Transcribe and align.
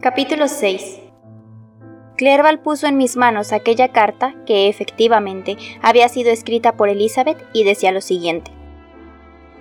Capítulo 0.00 0.46
6 0.46 1.00
Clerval 2.16 2.60
puso 2.60 2.86
en 2.86 2.96
mis 2.96 3.16
manos 3.16 3.52
aquella 3.52 3.88
carta 3.88 4.36
que 4.46 4.68
efectivamente 4.68 5.56
había 5.82 6.08
sido 6.08 6.30
escrita 6.30 6.76
por 6.76 6.88
Elizabeth 6.88 7.44
y 7.52 7.64
decía 7.64 7.90
lo 7.90 8.00
siguiente. 8.00 8.52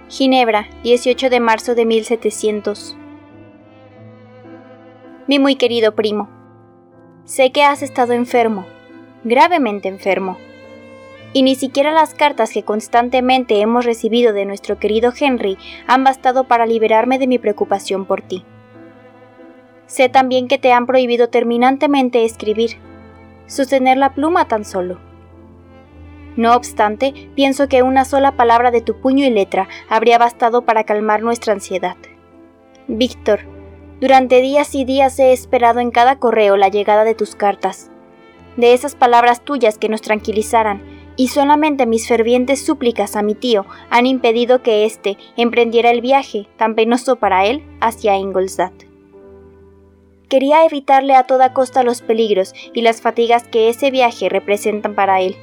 Ginebra, 0.09 0.69
18 0.83 1.31
de 1.31 1.39
marzo 1.39 1.73
de 1.73 1.85
1700. 1.87 2.95
Mi 5.25 5.39
muy 5.39 5.55
querido 5.55 5.95
primo, 5.95 6.29
sé 7.25 7.51
que 7.51 7.63
has 7.63 7.81
estado 7.81 8.13
enfermo, 8.13 8.67
gravemente 9.23 9.87
enfermo, 9.87 10.37
y 11.33 11.41
ni 11.41 11.55
siquiera 11.55 11.91
las 11.91 12.13
cartas 12.13 12.51
que 12.51 12.61
constantemente 12.61 13.59
hemos 13.59 13.85
recibido 13.85 14.33
de 14.33 14.45
nuestro 14.45 14.77
querido 14.77 15.11
Henry 15.19 15.57
han 15.87 16.03
bastado 16.03 16.43
para 16.43 16.67
liberarme 16.67 17.17
de 17.17 17.25
mi 17.25 17.39
preocupación 17.39 18.05
por 18.05 18.21
ti. 18.21 18.45
Sé 19.87 20.09
también 20.09 20.47
que 20.47 20.57
te 20.57 20.71
han 20.71 20.85
prohibido 20.85 21.29
terminantemente 21.29 22.23
escribir, 22.23 22.77
sostener 23.47 23.97
la 23.97 24.13
pluma 24.13 24.47
tan 24.47 24.65
solo. 24.65 24.99
No 26.35 26.55
obstante, 26.55 27.31
pienso 27.35 27.67
que 27.67 27.81
una 27.81 28.05
sola 28.05 28.33
palabra 28.33 28.69
de 28.69 28.81
tu 28.81 29.01
puño 29.01 29.25
y 29.25 29.31
letra 29.31 29.67
habría 29.89 30.19
bastado 30.19 30.63
para 30.63 30.83
calmar 30.83 31.23
nuestra 31.23 31.53
ansiedad. 31.53 31.97
Víctor, 32.87 33.39
durante 33.99 34.41
días 34.41 34.75
y 34.75 34.85
días 34.85 35.17
he 35.17 35.33
esperado 35.33 35.79
en 35.79 35.89
cada 35.89 36.19
correo 36.19 36.55
la 36.57 36.67
llegada 36.67 37.03
de 37.03 37.15
tus 37.15 37.35
cartas, 37.35 37.89
de 38.55 38.73
esas 38.73 38.95
palabras 38.95 39.41
tuyas 39.41 39.77
que 39.77 39.89
nos 39.89 40.01
tranquilizaran, 40.01 40.83
y 41.15 41.29
solamente 41.29 41.87
mis 41.87 42.07
fervientes 42.07 42.63
súplicas 42.63 43.15
a 43.15 43.23
mi 43.23 43.33
tío 43.33 43.65
han 43.89 44.05
impedido 44.05 44.61
que 44.61 44.85
éste 44.85 45.17
emprendiera 45.35 45.89
el 45.89 46.01
viaje, 46.01 46.47
tan 46.57 46.75
penoso 46.75 47.15
para 47.15 47.45
él, 47.45 47.63
hacia 47.81 48.15
Ingolstadt. 48.15 48.86
Quería 50.29 50.65
evitarle 50.65 51.15
a 51.15 51.23
toda 51.23 51.53
costa 51.53 51.83
los 51.83 52.01
peligros 52.01 52.53
y 52.73 52.81
las 52.81 53.01
fatigas 53.01 53.47
que 53.47 53.69
ese 53.69 53.91
viaje 53.91 54.29
representan 54.29 54.95
para 54.95 55.21
él. 55.21 55.35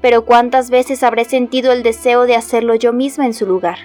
Pero 0.00 0.24
cuántas 0.24 0.70
veces 0.70 1.02
habré 1.02 1.24
sentido 1.24 1.72
el 1.72 1.82
deseo 1.82 2.26
de 2.26 2.36
hacerlo 2.36 2.74
yo 2.74 2.92
misma 2.92 3.26
en 3.26 3.34
su 3.34 3.46
lugar 3.46 3.78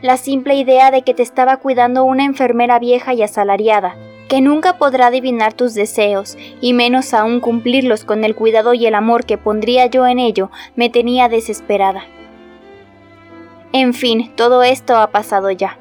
la 0.00 0.16
simple 0.16 0.54
idea 0.54 0.90
de 0.90 1.02
que 1.02 1.14
te 1.14 1.22
estaba 1.22 1.56
cuidando 1.56 2.04
una 2.04 2.24
enfermera 2.24 2.78
vieja 2.78 3.14
y 3.14 3.22
asalariada, 3.22 3.96
que 4.28 4.40
nunca 4.40 4.78
podrá 4.78 5.08
adivinar 5.08 5.54
tus 5.54 5.74
deseos, 5.74 6.36
y 6.60 6.72
menos 6.72 7.14
aún 7.14 7.40
cumplirlos 7.40 8.04
con 8.04 8.24
el 8.24 8.34
cuidado 8.34 8.74
y 8.74 8.86
el 8.86 8.94
amor 8.94 9.24
que 9.24 9.38
pondría 9.38 9.86
yo 9.86 10.06
en 10.06 10.18
ello, 10.18 10.50
me 10.76 10.88
tenía 10.88 11.28
desesperada. 11.28 12.04
En 13.72 13.92
fin, 13.92 14.32
todo 14.36 14.62
esto 14.62 14.96
ha 14.96 15.10
pasado 15.10 15.50
ya. 15.50 15.78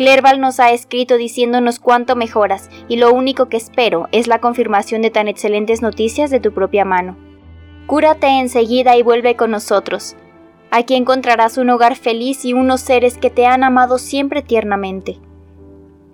Clerval 0.00 0.40
nos 0.40 0.60
ha 0.60 0.70
escrito 0.70 1.18
diciéndonos 1.18 1.78
cuánto 1.78 2.16
mejoras, 2.16 2.70
y 2.88 2.96
lo 2.96 3.12
único 3.12 3.50
que 3.50 3.58
espero 3.58 4.08
es 4.12 4.28
la 4.28 4.40
confirmación 4.40 5.02
de 5.02 5.10
tan 5.10 5.28
excelentes 5.28 5.82
noticias 5.82 6.30
de 6.30 6.40
tu 6.40 6.54
propia 6.54 6.86
mano. 6.86 7.18
Cúrate 7.86 8.26
enseguida 8.26 8.96
y 8.96 9.02
vuelve 9.02 9.36
con 9.36 9.50
nosotros. 9.50 10.16
Aquí 10.70 10.94
encontrarás 10.94 11.58
un 11.58 11.68
hogar 11.68 11.96
feliz 11.96 12.46
y 12.46 12.54
unos 12.54 12.80
seres 12.80 13.18
que 13.18 13.28
te 13.28 13.44
han 13.44 13.62
amado 13.62 13.98
siempre 13.98 14.40
tiernamente. 14.40 15.18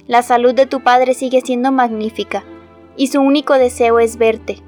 La 0.09 0.23
salud 0.23 0.53
de 0.53 0.67
tu 0.67 0.83
padre 0.83 1.15
sigue 1.15 1.41
siendo 1.41 1.71
magnífica, 1.71 2.43
y 2.97 3.07
su 3.07 3.21
único 3.21 3.55
deseo 3.55 4.01
es 4.01 4.17
verte, 4.17 4.59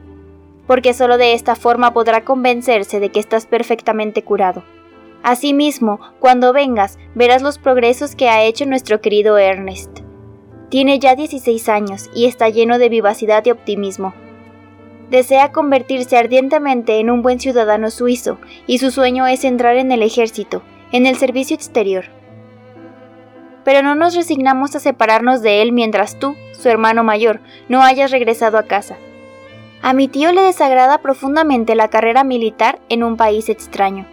porque 0.68 0.94
solo 0.94 1.18
de 1.18 1.32
esta 1.32 1.56
forma 1.56 1.92
podrá 1.92 2.24
convencerse 2.24 3.00
de 3.00 3.08
que 3.08 3.18
estás 3.18 3.46
perfectamente 3.46 4.22
curado. 4.22 4.62
Asimismo, 5.22 6.00
cuando 6.20 6.52
vengas, 6.52 6.98
verás 7.14 7.42
los 7.42 7.58
progresos 7.58 8.14
que 8.14 8.28
ha 8.28 8.44
hecho 8.44 8.66
nuestro 8.66 9.00
querido 9.00 9.38
Ernest. 9.38 10.00
Tiene 10.70 10.98
ya 10.98 11.14
16 11.14 11.68
años 11.68 12.10
y 12.14 12.26
está 12.26 12.48
lleno 12.48 12.78
de 12.78 12.88
vivacidad 12.88 13.44
y 13.46 13.50
optimismo 13.50 14.14
desea 15.10 15.52
convertirse 15.52 16.16
ardientemente 16.16 16.98
en 16.98 17.10
un 17.10 17.22
buen 17.22 17.40
ciudadano 17.40 17.90
suizo 17.90 18.38
y 18.66 18.78
su 18.78 18.90
sueño 18.90 19.26
es 19.26 19.44
entrar 19.44 19.76
en 19.76 19.92
el 19.92 20.02
ejército, 20.02 20.62
en 20.92 21.06
el 21.06 21.16
servicio 21.16 21.54
exterior. 21.54 22.06
Pero 23.64 23.82
no 23.82 23.94
nos 23.94 24.14
resignamos 24.14 24.74
a 24.74 24.80
separarnos 24.80 25.42
de 25.42 25.62
él 25.62 25.72
mientras 25.72 26.18
tú, 26.18 26.36
su 26.52 26.68
hermano 26.68 27.04
mayor, 27.04 27.40
no 27.68 27.82
hayas 27.82 28.10
regresado 28.10 28.58
a 28.58 28.64
casa. 28.64 28.96
A 29.82 29.92
mi 29.92 30.08
tío 30.08 30.32
le 30.32 30.42
desagrada 30.42 30.98
profundamente 30.98 31.74
la 31.74 31.88
carrera 31.88 32.24
militar 32.24 32.80
en 32.88 33.04
un 33.04 33.16
país 33.16 33.48
extraño. 33.48 34.06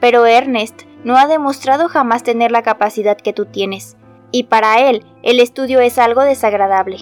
Pero 0.00 0.26
Ernest 0.26 0.82
no 1.04 1.16
ha 1.16 1.26
demostrado 1.26 1.88
jamás 1.88 2.22
tener 2.22 2.50
la 2.50 2.62
capacidad 2.62 3.16
que 3.16 3.32
tú 3.32 3.46
tienes, 3.46 3.96
y 4.30 4.44
para 4.44 4.88
él 4.88 5.04
el 5.22 5.40
estudio 5.40 5.80
es 5.80 5.98
algo 5.98 6.22
desagradable. 6.22 6.98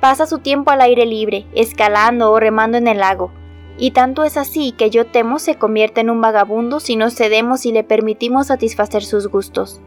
Pasa 0.00 0.26
su 0.26 0.38
tiempo 0.38 0.70
al 0.70 0.80
aire 0.80 1.06
libre, 1.06 1.46
escalando 1.54 2.32
o 2.32 2.40
remando 2.40 2.78
en 2.78 2.88
el 2.88 2.98
lago, 2.98 3.30
y 3.78 3.92
tanto 3.92 4.24
es 4.24 4.36
así 4.36 4.72
que 4.72 4.90
yo 4.90 5.06
temo 5.06 5.38
se 5.38 5.56
convierta 5.56 6.00
en 6.00 6.10
un 6.10 6.20
vagabundo 6.20 6.80
si 6.80 6.96
no 6.96 7.10
cedemos 7.10 7.66
y 7.66 7.72
le 7.72 7.84
permitimos 7.84 8.48
satisfacer 8.48 9.04
sus 9.04 9.28
gustos. 9.28 9.80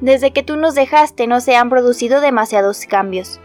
Desde 0.00 0.32
que 0.32 0.42
tú 0.42 0.56
nos 0.56 0.74
dejaste 0.74 1.26
no 1.26 1.40
se 1.40 1.56
han 1.56 1.70
producido 1.70 2.20
demasiados 2.20 2.84
cambios, 2.86 3.40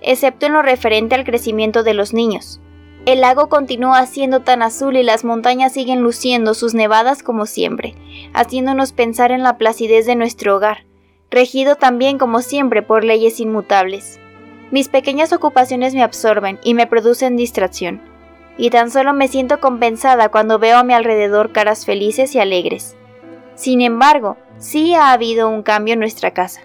excepto 0.00 0.46
en 0.46 0.54
lo 0.54 0.62
referente 0.62 1.14
al 1.14 1.24
crecimiento 1.24 1.82
de 1.82 1.94
los 1.94 2.12
niños. 2.12 2.60
El 3.06 3.20
lago 3.20 3.50
continúa 3.50 4.06
siendo 4.06 4.40
tan 4.40 4.62
azul 4.62 4.96
y 4.96 5.02
las 5.02 5.24
montañas 5.24 5.74
siguen 5.74 6.00
luciendo 6.00 6.54
sus 6.54 6.72
nevadas 6.72 7.22
como 7.22 7.44
siempre, 7.44 7.94
haciéndonos 8.32 8.92
pensar 8.92 9.30
en 9.30 9.42
la 9.42 9.58
placidez 9.58 10.06
de 10.06 10.16
nuestro 10.16 10.56
hogar, 10.56 10.86
regido 11.30 11.76
también 11.76 12.16
como 12.16 12.40
siempre 12.40 12.80
por 12.80 13.04
leyes 13.04 13.40
inmutables. 13.40 14.18
Mis 14.70 14.88
pequeñas 14.88 15.34
ocupaciones 15.34 15.94
me 15.94 16.02
absorben 16.02 16.58
y 16.64 16.72
me 16.72 16.86
producen 16.86 17.36
distracción, 17.36 18.00
y 18.56 18.70
tan 18.70 18.90
solo 18.90 19.12
me 19.12 19.28
siento 19.28 19.60
compensada 19.60 20.30
cuando 20.30 20.58
veo 20.58 20.78
a 20.78 20.84
mi 20.84 20.94
alrededor 20.94 21.52
caras 21.52 21.84
felices 21.84 22.34
y 22.34 22.38
alegres. 22.38 22.96
Sin 23.54 23.82
embargo, 23.82 24.38
sí 24.56 24.94
ha 24.94 25.12
habido 25.12 25.50
un 25.50 25.62
cambio 25.62 25.92
en 25.92 26.00
nuestra 26.00 26.30
casa. 26.30 26.62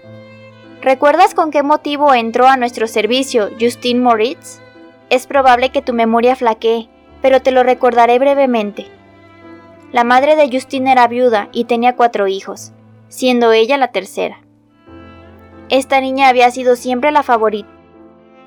¿Recuerdas 0.80 1.34
con 1.34 1.50
qué 1.50 1.62
motivo 1.62 2.14
entró 2.14 2.46
a 2.48 2.56
nuestro 2.56 2.86
servicio 2.86 3.50
Justine 3.60 4.00
Moritz? 4.00 4.62
Es 5.10 5.26
probable 5.26 5.70
que 5.70 5.82
tu 5.82 5.92
memoria 5.92 6.34
flaquee, 6.34 6.88
pero 7.20 7.42
te 7.42 7.50
lo 7.50 7.62
recordaré 7.62 8.18
brevemente. 8.18 8.86
La 9.92 10.04
madre 10.04 10.36
de 10.36 10.48
Justine 10.50 10.92
era 10.92 11.06
viuda 11.08 11.48
y 11.52 11.64
tenía 11.64 11.96
cuatro 11.96 12.26
hijos, 12.28 12.72
siendo 13.08 13.52
ella 13.52 13.76
la 13.76 13.88
tercera. 13.88 14.40
Esta 15.68 16.00
niña 16.00 16.28
había 16.28 16.50
sido 16.50 16.76
siempre 16.76 17.12
la 17.12 17.22
favorita 17.22 17.68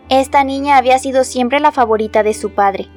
esta 0.09 0.43
niña 0.43 0.77
había 0.77 0.99
sido 0.99 1.23
siempre 1.23 1.59
la 1.59 1.71
favorita 1.71 2.23
de 2.23 2.33
su 2.33 2.51
padre. 2.51 2.87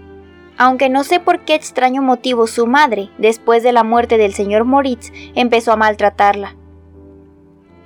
Aunque 0.59 0.89
no 0.89 1.05
sé 1.05 1.21
por 1.21 1.41
qué 1.41 1.55
extraño 1.55 2.03
motivo 2.03 2.47
su 2.47 2.67
madre, 2.67 3.11
después 3.19 3.63
de 3.63 3.73
la 3.73 3.85
muerte 3.85 4.19
del 4.19 4.35
señor 4.35 4.65
Moritz, 4.65 5.13
empezó 5.35 5.73
a 5.73 5.77
maltratarla. 5.77 6.57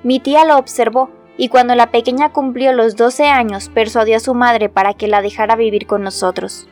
Mi 0.02 0.20
tía 0.20 0.44
lo 0.44 0.56
observó 0.56 1.10
y 1.40 1.48
cuando 1.48 1.74
la 1.74 1.90
pequeña 1.90 2.34
cumplió 2.34 2.74
los 2.74 2.96
12 2.96 3.26
años 3.26 3.70
persuadió 3.72 4.18
a 4.18 4.20
su 4.20 4.34
madre 4.34 4.68
para 4.68 4.92
que 4.92 5.08
la 5.08 5.22
dejara 5.22 5.56
vivir 5.56 5.86
con 5.86 6.02
nosotros. 6.02 6.68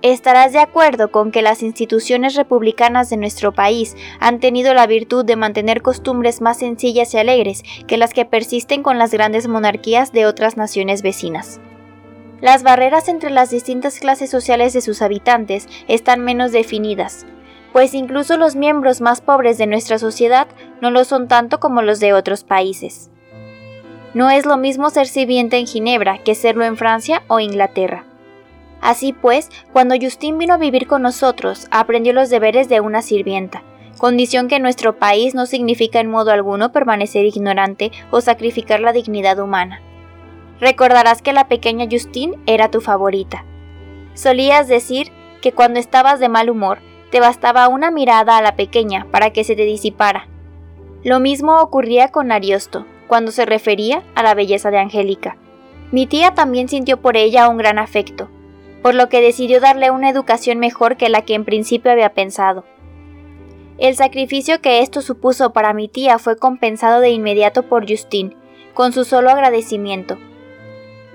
Estarás 0.00 0.52
de 0.52 0.60
acuerdo 0.60 1.10
con 1.10 1.32
que 1.32 1.42
las 1.42 1.64
instituciones 1.64 2.36
republicanas 2.36 3.10
de 3.10 3.16
nuestro 3.16 3.50
país 3.50 3.96
han 4.20 4.38
tenido 4.38 4.74
la 4.74 4.86
virtud 4.86 5.24
de 5.24 5.34
mantener 5.34 5.82
costumbres 5.82 6.40
más 6.40 6.58
sencillas 6.58 7.14
y 7.14 7.18
alegres 7.18 7.64
que 7.88 7.96
las 7.96 8.14
que 8.14 8.26
persisten 8.26 8.84
con 8.84 8.96
las 8.96 9.10
grandes 9.10 9.48
monarquías 9.48 10.12
de 10.12 10.24
otras 10.24 10.56
naciones 10.56 11.02
vecinas. 11.02 11.60
Las 12.40 12.62
barreras 12.62 13.08
entre 13.08 13.30
las 13.30 13.50
distintas 13.50 13.98
clases 13.98 14.30
sociales 14.30 14.72
de 14.72 14.82
sus 14.82 15.02
habitantes 15.02 15.66
están 15.88 16.20
menos 16.20 16.52
definidas, 16.52 17.26
pues 17.72 17.92
incluso 17.92 18.36
los 18.36 18.54
miembros 18.54 19.00
más 19.00 19.20
pobres 19.20 19.58
de 19.58 19.66
nuestra 19.66 19.98
sociedad 19.98 20.46
no 20.80 20.92
lo 20.92 21.02
son 21.04 21.26
tanto 21.26 21.58
como 21.58 21.82
los 21.82 21.98
de 21.98 22.12
otros 22.12 22.44
países. 22.44 23.10
No 24.16 24.30
es 24.30 24.46
lo 24.46 24.56
mismo 24.56 24.88
ser 24.88 25.08
sirviente 25.08 25.58
en 25.58 25.66
Ginebra 25.66 26.16
que 26.16 26.34
serlo 26.34 26.64
en 26.64 26.78
Francia 26.78 27.22
o 27.28 27.38
Inglaterra. 27.38 28.06
Así 28.80 29.12
pues, 29.12 29.50
cuando 29.74 29.94
Justin 30.00 30.38
vino 30.38 30.54
a 30.54 30.56
vivir 30.56 30.86
con 30.86 31.02
nosotros, 31.02 31.68
aprendió 31.70 32.14
los 32.14 32.30
deberes 32.30 32.70
de 32.70 32.80
una 32.80 33.02
sirvienta, 33.02 33.62
condición 33.98 34.48
que 34.48 34.56
en 34.56 34.62
nuestro 34.62 34.98
país 34.98 35.34
no 35.34 35.44
significa 35.44 36.00
en 36.00 36.10
modo 36.10 36.30
alguno 36.30 36.72
permanecer 36.72 37.26
ignorante 37.26 37.92
o 38.10 38.22
sacrificar 38.22 38.80
la 38.80 38.94
dignidad 38.94 39.38
humana. 39.38 39.82
Recordarás 40.60 41.20
que 41.20 41.34
la 41.34 41.46
pequeña 41.46 41.84
Justine 41.84 42.38
era 42.46 42.70
tu 42.70 42.80
favorita. 42.80 43.44
Solías 44.14 44.66
decir 44.66 45.12
que 45.42 45.52
cuando 45.52 45.78
estabas 45.78 46.20
de 46.20 46.30
mal 46.30 46.48
humor, 46.48 46.78
te 47.10 47.20
bastaba 47.20 47.68
una 47.68 47.90
mirada 47.90 48.38
a 48.38 48.42
la 48.42 48.56
pequeña 48.56 49.06
para 49.10 49.28
que 49.34 49.44
se 49.44 49.56
te 49.56 49.64
disipara. 49.66 50.26
Lo 51.04 51.20
mismo 51.20 51.60
ocurría 51.60 52.08
con 52.08 52.32
Ariosto, 52.32 52.86
cuando 53.06 53.30
se 53.30 53.46
refería 53.46 54.02
a 54.14 54.22
la 54.22 54.34
belleza 54.34 54.70
de 54.70 54.78
Angélica. 54.78 55.36
Mi 55.92 56.06
tía 56.06 56.32
también 56.34 56.68
sintió 56.68 56.96
por 57.00 57.16
ella 57.16 57.48
un 57.48 57.56
gran 57.56 57.78
afecto, 57.78 58.28
por 58.82 58.94
lo 58.94 59.08
que 59.08 59.20
decidió 59.20 59.60
darle 59.60 59.90
una 59.90 60.10
educación 60.10 60.58
mejor 60.58 60.96
que 60.96 61.08
la 61.08 61.22
que 61.22 61.34
en 61.34 61.44
principio 61.44 61.92
había 61.92 62.12
pensado. 62.12 62.64
El 63.78 63.94
sacrificio 63.94 64.60
que 64.60 64.80
esto 64.80 65.02
supuso 65.02 65.52
para 65.52 65.74
mi 65.74 65.88
tía 65.88 66.18
fue 66.18 66.36
compensado 66.36 67.00
de 67.00 67.10
inmediato 67.10 67.62
por 67.64 67.88
Justine, 67.88 68.34
con 68.74 68.92
su 68.92 69.04
solo 69.04 69.30
agradecimiento. 69.30 70.18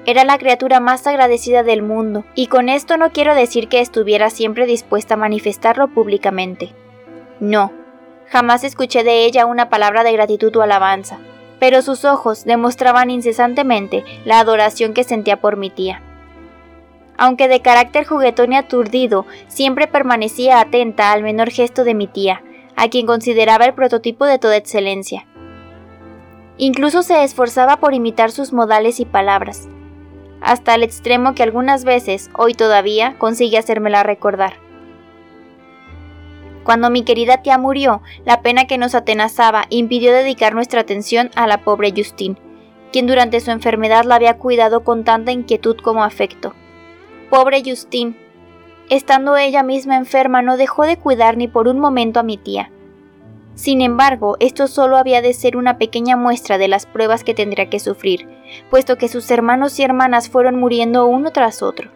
Era 0.06 0.24
la 0.24 0.38
criatura 0.38 0.80
más 0.80 1.06
agradecida 1.06 1.64
del 1.64 1.82
mundo, 1.82 2.24
y 2.36 2.48
con 2.48 2.70
esto 2.70 2.98
no 2.98 3.12
quiero 3.12 3.36
decir 3.36 3.68
que 3.68 3.82
estuviera 3.82 4.30
siempre 4.30 4.66
dispuesta 4.66 5.14
a 5.16 5.18
manifestarlo 5.18 5.88
públicamente. 5.90 6.74
No, 7.40 7.72
jamás 8.30 8.64
escuché 8.64 9.04
de 9.04 9.26
ella 9.26 9.46
una 9.46 9.70
palabra 9.70 10.04
de 10.04 10.12
gratitud 10.14 10.56
o 10.56 10.62
alabanza, 10.62 11.20
pero 11.62 11.84
sus 11.84 12.06
ojos 12.06 12.44
demostraban 12.44 13.12
incesantemente 13.12 14.04
la 14.26 14.40
adoración 14.40 14.96
que 14.96 15.04
sentía 15.04 15.40
por 15.40 15.58
mi 15.58 15.70
tía. 15.70 16.02
Aunque 17.20 17.48
de 17.48 17.62
carácter 17.62 18.04
juguetón 18.04 18.54
y 18.54 18.56
aturdido, 18.56 19.28
siempre 19.48 19.86
permanecía 19.86 20.60
atenta 20.60 21.12
al 21.12 21.22
menor 21.22 21.52
gesto 21.52 21.84
de 21.84 21.94
mi 21.94 22.08
tía, 22.08 22.42
a 22.76 22.90
quien 22.90 23.06
consideraba 23.06 23.66
el 23.66 23.76
prototipo 23.76 24.26
de 24.26 24.40
toda 24.40 24.58
excelencia. 24.58 25.28
Incluso 26.58 27.04
se 27.04 27.24
esforzaba 27.24 27.78
por 27.78 27.94
imitar 27.94 28.32
sus 28.32 28.54
modales 28.54 29.00
y 29.00 29.06
palabras, 29.06 29.70
hasta 30.42 30.74
el 30.74 30.82
extremo 30.82 31.36
que 31.36 31.44
algunas 31.44 31.84
veces, 31.84 32.32
hoy 32.36 32.56
todavía, 32.56 33.20
consigue 33.20 33.60
hacérmela 33.60 34.02
recordar. 34.02 34.54
Cuando 36.64 36.90
mi 36.90 37.04
querida 37.04 37.42
tía 37.42 37.58
murió, 37.58 38.02
la 38.26 38.42
pena 38.42 38.66
que 38.66 38.78
nos 38.78 38.96
atenazaba 38.96 39.66
impidió 39.70 40.12
dedicar 40.14 40.54
nuestra 40.54 40.82
atención 40.82 41.32
a 41.36 41.48
la 41.48 41.62
pobre 41.62 41.92
Justine, 41.96 42.38
quien 42.92 43.08
durante 43.08 43.40
su 43.40 43.52
enfermedad 43.52 44.06
la 44.06 44.16
había 44.16 44.38
cuidado 44.38 44.84
con 44.84 45.04
tanta 45.04 45.32
inquietud 45.32 45.78
como 45.78 46.04
afecto. 46.04 46.54
Pobre 47.30 47.64
Justine, 47.66 48.16
Estando 48.92 49.38
ella 49.38 49.64
misma 49.64 49.96
enferma, 49.96 50.42
no 50.42 50.58
dejó 50.58 50.84
de 50.84 50.98
cuidar 50.98 51.38
ni 51.38 51.48
por 51.48 51.70
un 51.70 51.80
momento 51.80 52.20
a 52.20 52.24
mi 52.24 52.36
tía. 52.36 52.72
Sin 53.56 53.80
embargo, 53.80 54.36
esto 54.42 54.68
solo 54.68 54.98
había 54.98 55.22
de 55.22 55.34
ser 55.34 55.56
una 55.56 55.78
pequeña 55.78 56.18
muestra 56.18 56.58
de 56.58 56.68
las 56.68 56.86
pruebas 56.88 57.24
que 57.24 57.34
tendría 57.34 57.70
que 57.70 57.80
sufrir, 57.80 58.28
puesto 58.70 58.98
que 58.98 59.08
sus 59.08 59.32
hermanos 59.32 59.80
y 59.80 59.84
hermanas 59.84 60.30
fueron 60.30 60.60
muriendo 60.60 61.06
uno 61.08 61.32
tras 61.32 61.64
otro. 61.64 61.90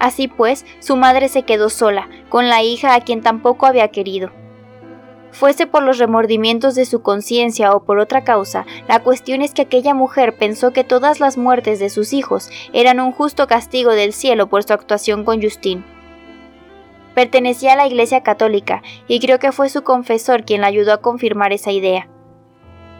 Así 0.00 0.28
pues, 0.28 0.66
su 0.80 0.96
madre 0.96 1.28
se 1.28 1.42
quedó 1.42 1.68
sola, 1.68 2.08
con 2.28 2.48
la 2.48 2.62
hija 2.62 2.94
a 2.94 3.02
quien 3.02 3.20
tampoco 3.20 3.66
había 3.66 3.88
querido. 3.88 4.32
Fuese 5.30 5.66
por 5.66 5.82
los 5.82 5.98
remordimientos 5.98 6.74
de 6.74 6.86
su 6.86 7.02
conciencia 7.02 7.72
o 7.72 7.84
por 7.84 7.98
otra 7.98 8.24
causa, 8.24 8.66
la 8.88 9.00
cuestión 9.00 9.42
es 9.42 9.52
que 9.52 9.62
aquella 9.62 9.94
mujer 9.94 10.34
pensó 10.36 10.72
que 10.72 10.82
todas 10.82 11.20
las 11.20 11.36
muertes 11.36 11.78
de 11.78 11.90
sus 11.90 12.12
hijos 12.12 12.50
eran 12.72 12.98
un 12.98 13.12
justo 13.12 13.46
castigo 13.46 13.92
del 13.92 14.12
cielo 14.12 14.48
por 14.48 14.64
su 14.64 14.72
actuación 14.72 15.24
con 15.24 15.40
Justin. 15.40 15.84
Pertenecía 17.14 17.74
a 17.74 17.76
la 17.76 17.86
Iglesia 17.86 18.22
Católica 18.22 18.82
y 19.06 19.20
creo 19.20 19.38
que 19.38 19.52
fue 19.52 19.68
su 19.68 19.82
confesor 19.82 20.44
quien 20.44 20.62
la 20.62 20.68
ayudó 20.68 20.94
a 20.94 21.02
confirmar 21.02 21.52
esa 21.52 21.70
idea. 21.70 22.08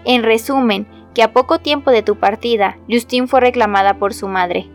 En 0.05 0.23
resumen, 0.23 0.87
que 1.15 1.23
a 1.23 1.33
poco 1.33 1.59
tiempo 1.59 1.91
de 1.91 2.03
tu 2.03 2.17
partida, 2.17 2.79
Justin 2.89 3.27
fue 3.27 3.41
reclamada 3.41 3.95
por 3.99 4.15
su 4.15 4.29
madre. 4.29 4.69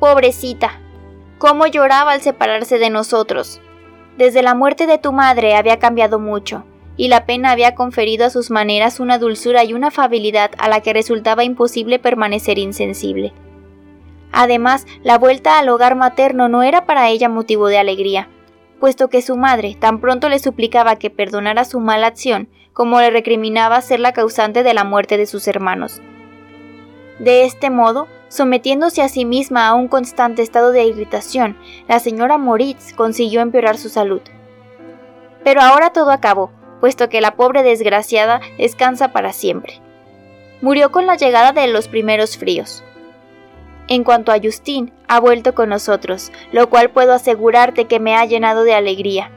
Pobrecita, 0.00 0.80
cómo 1.38 1.66
lloraba 1.66 2.12
al 2.12 2.20
separarse 2.20 2.78
de 2.78 2.90
nosotros. 2.90 3.60
Desde 4.16 4.42
la 4.42 4.54
muerte 4.54 4.86
de 4.86 4.98
tu 4.98 5.12
madre 5.12 5.56
había 5.56 5.78
cambiado 5.78 6.18
mucho 6.18 6.64
y 6.96 7.08
la 7.08 7.26
pena 7.26 7.50
había 7.50 7.74
conferido 7.74 8.26
a 8.26 8.30
sus 8.30 8.50
maneras 8.50 9.00
una 9.00 9.18
dulzura 9.18 9.64
y 9.64 9.74
una 9.74 9.88
afabilidad 9.88 10.50
a 10.58 10.68
la 10.68 10.80
que 10.80 10.92
resultaba 10.92 11.44
imposible 11.44 11.98
permanecer 11.98 12.58
insensible. 12.58 13.34
Además, 14.32 14.86
la 15.02 15.18
vuelta 15.18 15.58
al 15.58 15.68
hogar 15.68 15.94
materno 15.94 16.48
no 16.48 16.62
era 16.62 16.86
para 16.86 17.08
ella 17.08 17.28
motivo 17.28 17.68
de 17.68 17.78
alegría, 17.78 18.28
puesto 18.80 19.08
que 19.08 19.22
su 19.22 19.36
madre 19.36 19.76
tan 19.78 20.00
pronto 20.00 20.28
le 20.28 20.38
suplicaba 20.38 20.96
que 20.96 21.10
perdonara 21.10 21.64
su 21.64 21.80
mala 21.80 22.06
acción 22.06 22.48
como 22.72 23.00
le 23.00 23.10
recriminaba 23.10 23.80
ser 23.80 24.00
la 24.00 24.12
causante 24.12 24.62
de 24.62 24.74
la 24.74 24.84
muerte 24.84 25.16
de 25.16 25.24
sus 25.24 25.48
hermanos. 25.48 26.02
De 27.18 27.44
este 27.44 27.70
modo, 27.70 28.06
sometiéndose 28.28 29.02
a 29.02 29.08
sí 29.08 29.24
misma 29.24 29.68
a 29.68 29.74
un 29.74 29.88
constante 29.88 30.42
estado 30.42 30.72
de 30.72 30.84
irritación, 30.84 31.56
la 31.88 31.98
señora 31.98 32.38
Moritz 32.38 32.92
consiguió 32.92 33.40
empeorar 33.40 33.78
su 33.78 33.88
salud. 33.88 34.20
Pero 35.44 35.60
ahora 35.60 35.90
todo 35.90 36.10
acabó, 36.10 36.50
puesto 36.80 37.08
que 37.08 37.20
la 37.20 37.36
pobre 37.36 37.62
desgraciada 37.62 38.40
descansa 38.58 39.12
para 39.12 39.32
siempre. 39.32 39.80
Murió 40.60 40.90
con 40.90 41.06
la 41.06 41.16
llegada 41.16 41.52
de 41.52 41.68
los 41.68 41.88
primeros 41.88 42.36
fríos. 42.36 42.82
En 43.88 44.02
cuanto 44.02 44.32
a 44.32 44.38
Justin, 44.42 44.92
ha 45.06 45.20
vuelto 45.20 45.54
con 45.54 45.68
nosotros, 45.68 46.32
lo 46.50 46.68
cual 46.68 46.90
puedo 46.90 47.12
asegurarte 47.12 47.84
que 47.84 48.00
me 48.00 48.16
ha 48.16 48.24
llenado 48.24 48.64
de 48.64 48.74
alegría, 48.74 49.30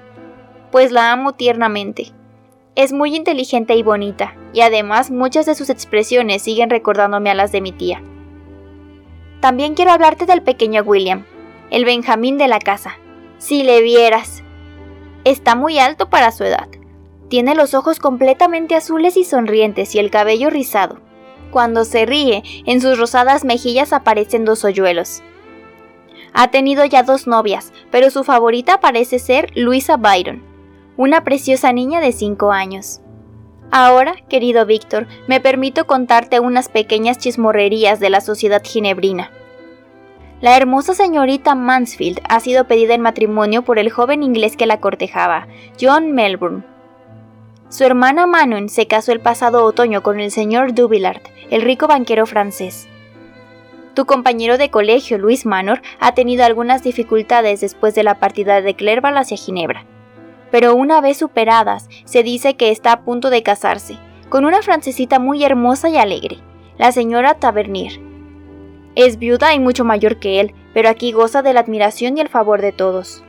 pues 0.72 0.92
la 0.92 1.12
amo 1.12 1.34
tiernamente. 1.34 2.14
Es 2.76 2.94
muy 2.94 3.16
inteligente 3.16 3.76
y 3.76 3.84
bonita, 3.84 4.36
y 4.54 4.62
además 4.62 5.12
muchas 5.12 5.46
de 5.46 5.54
sus 5.54 5.70
expresiones 5.70 6.42
siguen 6.42 6.70
recordándome 6.70 7.30
a 7.30 7.36
las 7.36 7.52
de 7.52 7.62
mi 7.62 7.72
tía. 7.72 8.02
También 9.40 9.74
quiero 9.74 9.92
hablarte 9.92 10.26
del 10.26 10.42
pequeño 10.42 10.84
William, 10.84 11.26
el 11.70 11.86
Benjamín 11.86 12.38
de 12.38 12.48
la 12.48 12.60
casa. 12.60 12.98
Si 13.38 13.64
le 13.64 13.82
vieras. 13.82 14.44
Está 15.24 15.56
muy 15.56 15.80
alto 15.80 16.10
para 16.10 16.32
su 16.32 16.44
edad, 16.44 16.68
tiene 17.30 17.54
los 17.54 17.76
ojos 17.76 18.00
completamente 18.00 18.76
azules 18.76 19.16
y 19.16 19.24
sonrientes 19.24 19.94
y 19.94 20.00
el 20.00 20.10
cabello 20.10 20.50
rizado. 20.50 21.00
Cuando 21.52 21.86
se 21.86 22.06
ríe, 22.06 22.44
en 22.66 22.82
sus 22.82 22.98
rosadas 22.98 23.46
mejillas 23.46 23.94
aparecen 23.94 24.46
dos 24.46 24.66
hoyuelos. 24.66 25.22
Ha 26.34 26.50
tenido 26.50 26.86
ya 26.86 27.04
dos 27.04 27.28
novias, 27.28 27.72
pero 27.92 28.10
su 28.10 28.24
favorita 28.24 28.80
parece 28.80 29.20
ser 29.20 29.52
Luisa 29.56 29.98
Byron, 29.98 30.44
una 30.98 31.24
preciosa 31.24 31.72
niña 31.72 32.02
de 32.02 32.12
cinco 32.12 32.52
años. 32.52 33.00
Ahora, 33.72 34.16
querido 34.28 34.66
Víctor, 34.66 35.08
me 35.28 35.40
permito 35.40 35.86
contarte 35.86 36.40
unas 36.40 36.70
pequeñas 36.70 37.20
chismorrerías 37.20 38.00
de 38.00 38.10
la 38.10 38.22
sociedad 38.22 38.64
ginebrina. 38.64 39.32
La 40.42 40.56
hermosa 40.56 40.94
señorita 40.94 41.54
Mansfield 41.54 42.22
ha 42.30 42.40
sido 42.40 42.66
pedida 42.66 42.94
en 42.94 43.02
matrimonio 43.02 43.64
por 43.64 43.78
el 43.78 43.90
joven 43.90 44.24
inglés 44.24 44.56
que 44.56 44.66
la 44.66 44.80
cortejaba, 44.80 45.48
John 45.80 46.14
Melbourne. 46.14 46.64
Su 47.68 47.84
hermana 47.84 48.26
Manon 48.26 48.70
se 48.70 48.88
casó 48.88 49.12
el 49.12 49.20
pasado 49.20 49.66
otoño 49.66 50.02
con 50.02 50.22
el 50.22 50.32
señor 50.32 50.74
Dubillard, 50.74 51.22
el 51.50 51.62
rico 51.62 51.88
banquero 51.88 52.26
francés. 52.26 52.88
Tu 53.96 54.06
compañero 54.06 54.58
de 54.58 54.70
colegio, 54.70 55.18
Luis 55.18 55.46
Manor, 55.46 55.82
ha 56.00 56.14
tenido 56.14 56.46
algunas 56.46 56.84
dificultades 56.84 57.60
después 57.60 57.94
de 57.94 58.04
la 58.04 58.16
partida 58.16 58.62
de 58.62 58.76
Clerval 58.76 59.18
hacia 59.18 59.36
Ginebra. 59.36 59.86
Pero 60.52 60.74
una 60.74 61.02
vez 61.02 61.18
superadas, 61.18 61.90
se 62.06 62.24
dice 62.24 62.56
que 62.56 62.72
está 62.72 62.94
a 62.94 63.02
punto 63.02 63.30
de 63.30 63.44
casarse, 63.44 63.98
con 64.30 64.46
una 64.46 64.62
francesita 64.62 65.20
muy 65.20 65.44
hermosa 65.44 65.90
y 65.90 65.98
alegre, 65.98 66.38
la 66.78 66.94
señora 66.94 67.34
Tavernier. 67.34 68.09
Es 68.96 69.20
viuda 69.20 69.54
y 69.54 69.60
mucho 69.60 69.86
mayor 69.86 70.20
que 70.20 70.40
él, 70.40 70.54
pero 70.74 70.90
aquí 70.90 71.12
goza 71.12 71.42
de 71.42 71.54
la 71.54 71.62
admiración 71.62 72.18
y 72.18 72.22
el 72.22 72.30
favor 72.30 72.62
de 72.62 72.72
todos. 72.72 73.24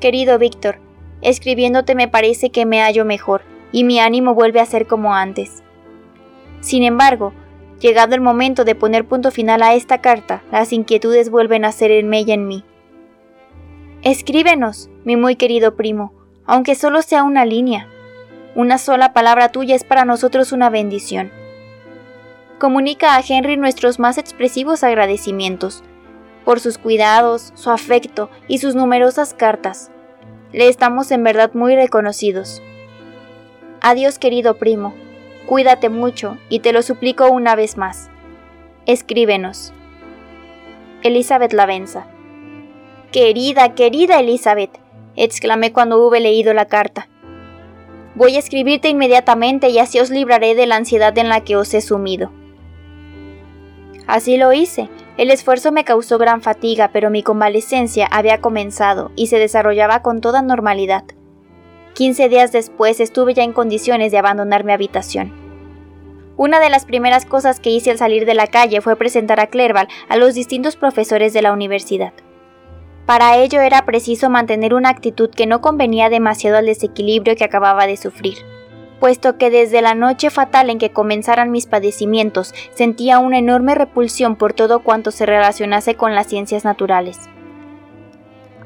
Querido 0.00 0.38
Víctor, 0.38 0.80
Escribiéndote 1.22 1.94
me 1.94 2.08
parece 2.08 2.50
que 2.50 2.66
me 2.66 2.80
hallo 2.80 3.04
mejor 3.04 3.42
y 3.72 3.84
mi 3.84 3.98
ánimo 3.98 4.34
vuelve 4.34 4.60
a 4.60 4.66
ser 4.66 4.86
como 4.86 5.14
antes. 5.14 5.62
Sin 6.60 6.82
embargo, 6.82 7.32
llegado 7.80 8.14
el 8.14 8.20
momento 8.20 8.64
de 8.64 8.74
poner 8.74 9.06
punto 9.06 9.30
final 9.30 9.62
a 9.62 9.74
esta 9.74 10.00
carta, 10.00 10.42
las 10.52 10.72
inquietudes 10.72 11.30
vuelven 11.30 11.64
a 11.64 11.72
ser 11.72 11.90
en 11.90 12.08
mella 12.08 12.34
en 12.34 12.46
mí. 12.46 12.64
Escríbenos, 14.02 14.90
mi 15.04 15.16
muy 15.16 15.36
querido 15.36 15.74
primo, 15.74 16.12
aunque 16.44 16.74
solo 16.74 17.02
sea 17.02 17.24
una 17.24 17.44
línea. 17.44 17.88
Una 18.54 18.78
sola 18.78 19.12
palabra 19.12 19.50
tuya 19.50 19.74
es 19.74 19.84
para 19.84 20.04
nosotros 20.04 20.52
una 20.52 20.70
bendición. 20.70 21.32
Comunica 22.58 23.16
a 23.16 23.22
Henry 23.26 23.58
nuestros 23.58 23.98
más 23.98 24.16
expresivos 24.16 24.82
agradecimientos 24.82 25.84
por 26.46 26.58
sus 26.60 26.78
cuidados, 26.78 27.52
su 27.54 27.70
afecto 27.70 28.30
y 28.48 28.58
sus 28.58 28.74
numerosas 28.74 29.34
cartas. 29.34 29.90
Le 30.52 30.68
estamos 30.68 31.10
en 31.10 31.22
verdad 31.22 31.50
muy 31.52 31.74
reconocidos. 31.74 32.62
Adiós 33.82 34.18
querido 34.18 34.56
primo, 34.56 34.94
cuídate 35.46 35.90
mucho 35.90 36.38
y 36.48 36.60
te 36.60 36.72
lo 36.72 36.80
suplico 36.80 37.26
una 37.28 37.56
vez 37.56 37.76
más. 37.76 38.08
Escríbenos. 38.86 39.74
Elizabeth 41.02 41.52
Lavenza. 41.52 42.06
Querida, 43.12 43.74
querida 43.74 44.20
Elizabeth, 44.20 44.78
exclamé 45.14 45.72
cuando 45.72 45.98
hube 45.98 46.20
leído 46.20 46.54
la 46.54 46.66
carta. 46.66 47.08
Voy 48.14 48.36
a 48.36 48.38
escribirte 48.38 48.88
inmediatamente 48.88 49.68
y 49.68 49.78
así 49.78 50.00
os 50.00 50.08
libraré 50.08 50.54
de 50.54 50.66
la 50.66 50.76
ansiedad 50.76 51.16
en 51.18 51.28
la 51.28 51.42
que 51.42 51.56
os 51.56 51.74
he 51.74 51.82
sumido. 51.82 52.30
Así 54.06 54.36
lo 54.36 54.52
hice. 54.52 54.88
El 55.16 55.30
esfuerzo 55.30 55.72
me 55.72 55.84
causó 55.84 56.18
gran 56.18 56.42
fatiga, 56.42 56.90
pero 56.92 57.10
mi 57.10 57.22
convalecencia 57.22 58.06
había 58.06 58.40
comenzado 58.40 59.10
y 59.16 59.28
se 59.28 59.38
desarrollaba 59.38 60.02
con 60.02 60.20
toda 60.20 60.42
normalidad. 60.42 61.04
Quince 61.94 62.28
días 62.28 62.52
después 62.52 63.00
estuve 63.00 63.34
ya 63.34 63.42
en 63.42 63.52
condiciones 63.52 64.12
de 64.12 64.18
abandonar 64.18 64.64
mi 64.64 64.72
habitación. 64.72 65.32
Una 66.36 66.60
de 66.60 66.68
las 66.68 66.84
primeras 66.84 67.24
cosas 67.24 67.60
que 67.60 67.70
hice 67.70 67.90
al 67.90 67.96
salir 67.96 68.26
de 68.26 68.34
la 68.34 68.46
calle 68.46 68.82
fue 68.82 68.96
presentar 68.96 69.40
a 69.40 69.46
Clerval 69.46 69.88
a 70.08 70.16
los 70.18 70.34
distintos 70.34 70.76
profesores 70.76 71.32
de 71.32 71.40
la 71.40 71.52
universidad. 71.54 72.12
Para 73.06 73.38
ello 73.38 73.62
era 73.62 73.86
preciso 73.86 74.28
mantener 74.28 74.74
una 74.74 74.90
actitud 74.90 75.30
que 75.30 75.46
no 75.46 75.62
convenía 75.62 76.10
demasiado 76.10 76.58
al 76.58 76.66
desequilibrio 76.66 77.36
que 77.36 77.44
acababa 77.44 77.86
de 77.86 77.96
sufrir, 77.96 78.36
puesto 79.00 79.38
que 79.38 79.50
desde 79.50 79.82
la 79.82 79.94
noche 79.94 80.30
fatal 80.30 80.70
en 80.70 80.78
que 80.78 80.90
comenzaran 80.90 81.50
mis 81.50 81.66
padecimientos 81.66 82.54
sentía 82.74 83.18
una 83.18 83.38
enorme 83.38 83.74
repulsión 83.74 84.36
por 84.36 84.52
todo 84.52 84.80
cuanto 84.80 85.10
se 85.10 85.26
relacionase 85.26 85.94
con 85.94 86.14
las 86.14 86.26
ciencias 86.26 86.64
naturales. 86.64 87.18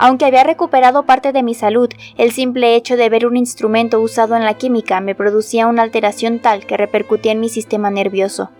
Aunque 0.02 0.24
había 0.24 0.44
recuperado 0.44 1.04
parte 1.04 1.32
de 1.32 1.42
mi 1.42 1.52
salud, 1.52 1.90
el 2.16 2.32
simple 2.32 2.74
hecho 2.74 2.96
de 2.96 3.10
ver 3.10 3.26
un 3.26 3.36
instrumento 3.36 4.00
usado 4.00 4.34
en 4.34 4.46
la 4.46 4.54
química 4.54 5.00
me 5.02 5.14
producía 5.14 5.66
una 5.66 5.82
alteración 5.82 6.38
tal 6.38 6.64
que 6.64 6.78
repercutía 6.78 7.32
en 7.32 7.40
mi 7.40 7.50
sistema 7.50 7.90
nervioso. 7.90 8.50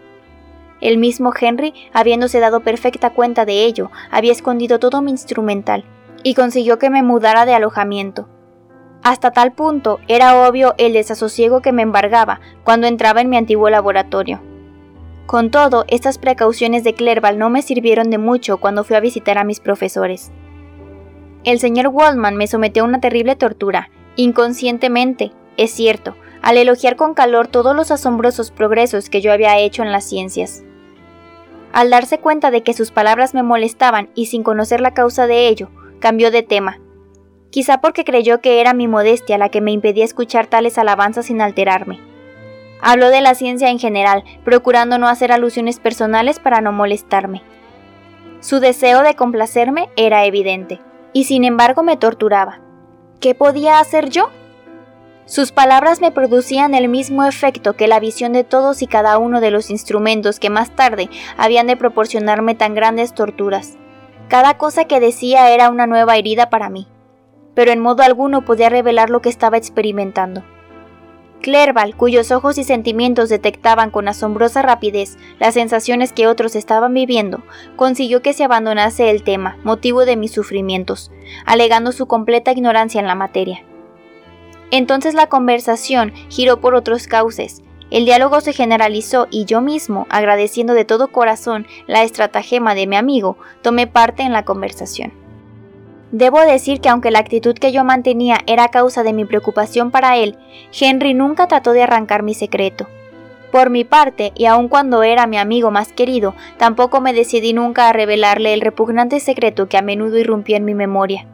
El 0.82 0.98
mismo 0.98 1.32
Henry, 1.38 1.72
habiéndose 1.92 2.40
dado 2.40 2.60
perfecta 2.60 3.10
cuenta 3.10 3.46
de 3.46 3.64
ello, 3.64 3.90
había 4.10 4.32
escondido 4.32 4.78
todo 4.78 5.00
mi 5.00 5.10
instrumental 5.10 5.84
y 6.22 6.34
consiguió 6.34 6.78
que 6.78 6.90
me 6.90 7.02
mudara 7.02 7.46
de 7.46 7.54
alojamiento. 7.54 8.28
Hasta 9.02 9.30
tal 9.30 9.52
punto 9.52 9.98
era 10.08 10.46
obvio 10.46 10.74
el 10.76 10.92
desasosiego 10.92 11.62
que 11.62 11.72
me 11.72 11.82
embargaba 11.82 12.40
cuando 12.64 12.86
entraba 12.86 13.20
en 13.20 13.30
mi 13.30 13.36
antiguo 13.36 13.70
laboratorio. 13.70 14.40
Con 15.26 15.50
todo, 15.50 15.84
estas 15.88 16.18
precauciones 16.18 16.84
de 16.84 16.94
Clerval 16.94 17.38
no 17.38 17.50
me 17.50 17.62
sirvieron 17.62 18.10
de 18.10 18.18
mucho 18.18 18.58
cuando 18.58 18.84
fui 18.84 18.96
a 18.96 19.00
visitar 19.00 19.38
a 19.38 19.44
mis 19.44 19.60
profesores. 19.60 20.32
El 21.44 21.60
señor 21.60 21.88
Waldman 21.88 22.36
me 22.36 22.46
sometió 22.46 22.82
a 22.82 22.86
una 22.86 23.00
terrible 23.00 23.36
tortura, 23.36 23.90
inconscientemente, 24.16 25.32
es 25.56 25.70
cierto, 25.70 26.16
al 26.42 26.56
elogiar 26.56 26.96
con 26.96 27.14
calor 27.14 27.48
todos 27.48 27.74
los 27.74 27.90
asombrosos 27.90 28.50
progresos 28.50 29.08
que 29.08 29.20
yo 29.20 29.32
había 29.32 29.58
hecho 29.58 29.82
en 29.82 29.92
las 29.92 30.04
ciencias. 30.04 30.62
Al 31.72 31.88
darse 31.88 32.18
cuenta 32.18 32.50
de 32.50 32.62
que 32.62 32.74
sus 32.74 32.90
palabras 32.90 33.32
me 33.32 33.42
molestaban 33.42 34.10
y 34.14 34.26
sin 34.26 34.42
conocer 34.42 34.80
la 34.80 34.92
causa 34.92 35.26
de 35.26 35.48
ello, 35.48 35.70
cambió 36.00 36.30
de 36.30 36.42
tema. 36.42 36.78
Quizá 37.50 37.80
porque 37.80 38.04
creyó 38.04 38.40
que 38.40 38.60
era 38.60 38.74
mi 38.74 38.86
modestia 38.86 39.38
la 39.38 39.48
que 39.48 39.60
me 39.60 39.72
impedía 39.72 40.04
escuchar 40.04 40.46
tales 40.46 40.78
alabanzas 40.78 41.26
sin 41.26 41.40
alterarme. 41.40 42.00
Habló 42.80 43.10
de 43.10 43.20
la 43.20 43.34
ciencia 43.34 43.68
en 43.70 43.78
general, 43.78 44.24
procurando 44.44 44.98
no 44.98 45.08
hacer 45.08 45.32
alusiones 45.32 45.80
personales 45.80 46.38
para 46.38 46.60
no 46.60 46.72
molestarme. 46.72 47.42
Su 48.40 48.60
deseo 48.60 49.02
de 49.02 49.14
complacerme 49.16 49.90
era 49.96 50.24
evidente 50.24 50.80
y 51.12 51.24
sin 51.24 51.44
embargo 51.44 51.82
me 51.82 51.96
torturaba. 51.96 52.60
¿Qué 53.20 53.34
podía 53.34 53.80
hacer 53.80 54.08
yo? 54.08 54.30
Sus 55.26 55.52
palabras 55.52 56.00
me 56.00 56.10
producían 56.10 56.74
el 56.74 56.88
mismo 56.88 57.24
efecto 57.24 57.74
que 57.74 57.86
la 57.86 58.00
visión 58.00 58.32
de 58.32 58.44
todos 58.44 58.82
y 58.82 58.86
cada 58.86 59.18
uno 59.18 59.40
de 59.40 59.50
los 59.50 59.70
instrumentos 59.70 60.40
que 60.40 60.50
más 60.50 60.74
tarde 60.74 61.10
habían 61.36 61.66
de 61.66 61.76
proporcionarme 61.76 62.54
tan 62.54 62.74
grandes 62.74 63.14
torturas. 63.14 63.76
Cada 64.28 64.56
cosa 64.56 64.86
que 64.86 65.00
decía 65.00 65.50
era 65.50 65.68
una 65.68 65.86
nueva 65.86 66.16
herida 66.16 66.50
para 66.50 66.70
mí, 66.70 66.88
pero 67.60 67.72
en 67.72 67.80
modo 67.80 68.02
alguno 68.02 68.40
podía 68.40 68.70
revelar 68.70 69.10
lo 69.10 69.20
que 69.20 69.28
estaba 69.28 69.58
experimentando. 69.58 70.42
Clerval, 71.42 71.94
cuyos 71.94 72.30
ojos 72.30 72.56
y 72.56 72.64
sentimientos 72.64 73.28
detectaban 73.28 73.90
con 73.90 74.08
asombrosa 74.08 74.62
rapidez 74.62 75.18
las 75.38 75.52
sensaciones 75.52 76.14
que 76.14 76.26
otros 76.26 76.56
estaban 76.56 76.94
viviendo, 76.94 77.42
consiguió 77.76 78.22
que 78.22 78.32
se 78.32 78.44
abandonase 78.44 79.10
el 79.10 79.24
tema, 79.24 79.58
motivo 79.62 80.06
de 80.06 80.16
mis 80.16 80.32
sufrimientos, 80.32 81.12
alegando 81.44 81.92
su 81.92 82.06
completa 82.06 82.50
ignorancia 82.50 82.98
en 82.98 83.06
la 83.06 83.14
materia. 83.14 83.62
Entonces 84.70 85.12
la 85.12 85.26
conversación 85.26 86.14
giró 86.30 86.62
por 86.62 86.74
otros 86.74 87.08
cauces, 87.08 87.62
el 87.90 88.06
diálogo 88.06 88.40
se 88.40 88.54
generalizó 88.54 89.28
y 89.30 89.44
yo 89.44 89.60
mismo, 89.60 90.06
agradeciendo 90.08 90.72
de 90.72 90.86
todo 90.86 91.08
corazón 91.08 91.66
la 91.86 92.04
estratagema 92.04 92.74
de 92.74 92.86
mi 92.86 92.96
amigo, 92.96 93.36
tomé 93.60 93.86
parte 93.86 94.22
en 94.22 94.32
la 94.32 94.46
conversación. 94.46 95.19
Debo 96.12 96.40
decir 96.40 96.80
que 96.80 96.88
aunque 96.88 97.12
la 97.12 97.20
actitud 97.20 97.54
que 97.54 97.70
yo 97.70 97.84
mantenía 97.84 98.38
era 98.46 98.68
causa 98.68 99.04
de 99.04 99.12
mi 99.12 99.24
preocupación 99.24 99.92
para 99.92 100.16
él, 100.16 100.36
Henry 100.78 101.14
nunca 101.14 101.46
trató 101.46 101.72
de 101.72 101.84
arrancar 101.84 102.24
mi 102.24 102.34
secreto. 102.34 102.88
Por 103.52 103.70
mi 103.70 103.84
parte, 103.84 104.32
y 104.36 104.46
aun 104.46 104.68
cuando 104.68 105.02
era 105.02 105.26
mi 105.26 105.36
amigo 105.36 105.70
más 105.70 105.92
querido, 105.92 106.34
tampoco 106.56 107.00
me 107.00 107.12
decidí 107.12 107.52
nunca 107.52 107.88
a 107.88 107.92
revelarle 107.92 108.54
el 108.54 108.60
repugnante 108.60 109.20
secreto 109.20 109.68
que 109.68 109.76
a 109.76 109.82
menudo 109.82 110.18
irrumpía 110.18 110.56
en 110.56 110.64
mi 110.64 110.74
memoria. 110.74 111.26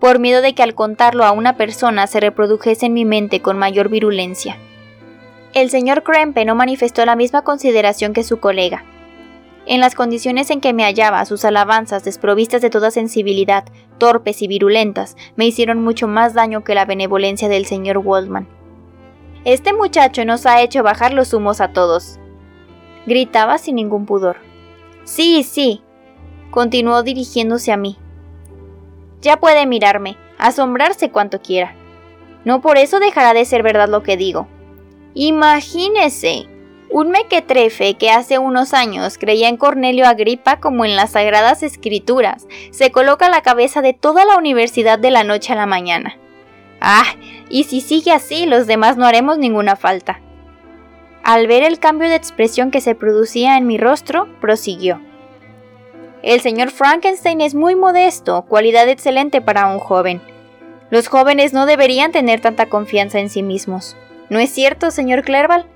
Por 0.00 0.18
miedo 0.18 0.42
de 0.42 0.54
que 0.54 0.62
al 0.62 0.74
contarlo 0.74 1.24
a 1.24 1.32
una 1.32 1.56
persona 1.56 2.06
se 2.06 2.20
reprodujese 2.20 2.86
en 2.86 2.94
mi 2.94 3.04
mente 3.04 3.40
con 3.40 3.58
mayor 3.58 3.88
virulencia. 3.88 4.58
El 5.54 5.70
señor 5.70 6.02
Krempe 6.02 6.44
no 6.44 6.54
manifestó 6.54 7.04
la 7.04 7.16
misma 7.16 7.42
consideración 7.42 8.12
que 8.12 8.22
su 8.22 8.38
colega, 8.38 8.84
en 9.68 9.80
las 9.80 9.94
condiciones 9.94 10.50
en 10.50 10.62
que 10.62 10.72
me 10.72 10.84
hallaba, 10.84 11.24
sus 11.26 11.44
alabanzas, 11.44 12.02
desprovistas 12.02 12.62
de 12.62 12.70
toda 12.70 12.90
sensibilidad, 12.90 13.64
torpes 13.98 14.40
y 14.40 14.48
virulentas, 14.48 15.14
me 15.36 15.44
hicieron 15.46 15.82
mucho 15.82 16.08
más 16.08 16.32
daño 16.32 16.64
que 16.64 16.74
la 16.74 16.86
benevolencia 16.86 17.50
del 17.50 17.66
señor 17.66 17.98
Waldman. 17.98 18.48
Este 19.44 19.74
muchacho 19.74 20.24
nos 20.24 20.46
ha 20.46 20.62
hecho 20.62 20.82
bajar 20.82 21.12
los 21.12 21.34
humos 21.34 21.60
a 21.60 21.74
todos. 21.74 22.18
Gritaba 23.06 23.58
sin 23.58 23.76
ningún 23.76 24.06
pudor. 24.06 24.38
Sí, 25.04 25.42
sí, 25.42 25.82
continuó 26.50 27.02
dirigiéndose 27.02 27.70
a 27.70 27.76
mí. 27.76 27.98
Ya 29.20 29.38
puede 29.38 29.66
mirarme, 29.66 30.16
asombrarse 30.38 31.10
cuanto 31.10 31.42
quiera. 31.42 31.76
No 32.46 32.62
por 32.62 32.78
eso 32.78 33.00
dejará 33.00 33.34
de 33.34 33.44
ser 33.44 33.62
verdad 33.62 33.90
lo 33.90 34.02
que 34.02 34.16
digo. 34.16 34.48
Imagínese, 35.12 36.46
un 36.90 37.10
mequetrefe 37.10 37.94
que 37.94 38.10
hace 38.10 38.38
unos 38.38 38.72
años 38.74 39.18
creía 39.18 39.48
en 39.48 39.56
Cornelio 39.56 40.06
Agripa 40.06 40.58
como 40.58 40.84
en 40.84 40.96
las 40.96 41.12
sagradas 41.12 41.62
escrituras, 41.62 42.46
se 42.70 42.90
coloca 42.90 43.26
a 43.26 43.30
la 43.30 43.42
cabeza 43.42 43.82
de 43.82 43.92
toda 43.92 44.24
la 44.24 44.36
universidad 44.36 44.98
de 44.98 45.10
la 45.10 45.24
noche 45.24 45.52
a 45.52 45.56
la 45.56 45.66
mañana. 45.66 46.16
Ah, 46.80 47.04
y 47.50 47.64
si 47.64 47.80
sigue 47.80 48.12
así, 48.12 48.46
los 48.46 48.66
demás 48.66 48.96
no 48.96 49.06
haremos 49.06 49.38
ninguna 49.38 49.76
falta. 49.76 50.20
Al 51.24 51.46
ver 51.46 51.62
el 51.62 51.78
cambio 51.78 52.08
de 52.08 52.14
expresión 52.14 52.70
que 52.70 52.80
se 52.80 52.94
producía 52.94 53.56
en 53.56 53.66
mi 53.66 53.76
rostro, 53.76 54.28
prosiguió. 54.40 55.00
El 56.22 56.40
señor 56.40 56.70
Frankenstein 56.70 57.40
es 57.40 57.54
muy 57.54 57.74
modesto, 57.74 58.42
cualidad 58.42 58.88
excelente 58.88 59.40
para 59.40 59.66
un 59.66 59.78
joven. 59.78 60.20
Los 60.90 61.08
jóvenes 61.08 61.52
no 61.52 61.66
deberían 61.66 62.12
tener 62.12 62.40
tanta 62.40 62.66
confianza 62.66 63.18
en 63.18 63.28
sí 63.28 63.42
mismos. 63.42 63.96
¿No 64.30 64.38
es 64.38 64.50
cierto, 64.50 64.90
señor 64.90 65.22
Clerval? 65.22 65.66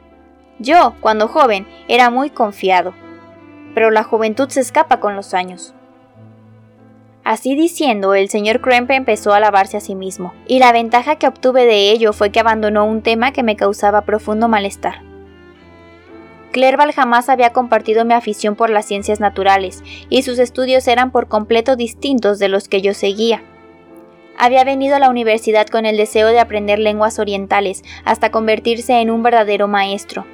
Yo, 0.63 0.95
cuando 1.01 1.27
joven, 1.27 1.67
era 1.89 2.09
muy 2.09 2.31
confiado, 2.31 2.95
pero 3.75 3.91
la 3.91 4.05
juventud 4.05 4.49
se 4.49 4.61
escapa 4.61 5.01
con 5.01 5.17
los 5.17 5.35
años. 5.35 5.75
Así 7.25 7.57
diciendo, 7.57 8.15
el 8.15 8.29
señor 8.29 8.61
Krempe 8.61 8.95
empezó 8.95 9.33
a 9.33 9.39
alabarse 9.39 9.77
a 9.77 9.81
sí 9.81 9.97
mismo, 9.97 10.35
y 10.47 10.61
la 10.61 10.71
ventaja 10.71 11.17
que 11.17 11.27
obtuve 11.27 11.67
de 11.67 11.91
ello 11.91 12.13
fue 12.13 12.31
que 12.31 12.39
abandonó 12.39 12.85
un 12.85 13.03
tema 13.03 13.33
que 13.33 13.43
me 13.43 13.57
causaba 13.57 14.03
profundo 14.03 14.47
malestar. 14.47 15.03
Clerval 16.53 16.93
jamás 16.93 17.29
había 17.29 17.53
compartido 17.53 18.05
mi 18.05 18.15
afición 18.15 18.55
por 18.55 18.71
las 18.71 18.87
ciencias 18.87 19.19
naturales, 19.19 19.83
y 20.11 20.23
sus 20.23 20.39
estudios 20.39 20.87
eran 20.87 21.11
por 21.11 21.27
completo 21.27 21.75
distintos 21.75 22.39
de 22.39 22.49
los 22.49 22.69
que 22.69 22.83
yo 22.83 22.95
seguía. 22.95 23.43
Había 24.39 24.63
venido 24.63 24.95
a 24.95 25.01
la 25.01 25.11
universidad 25.11 25.67
con 25.67 25.87
el 25.87 25.97
deseo 25.97 26.29
de 26.29 26.39
aprender 26.39 26.79
lenguas 26.79 27.19
orientales 27.19 27.83
hasta 28.05 28.31
convertirse 28.31 29.01
en 29.01 29.11
un 29.11 29.25
verdadero 29.25 29.67
maestro, 29.67 30.25